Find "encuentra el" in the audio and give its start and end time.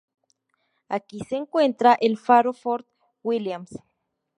1.35-2.17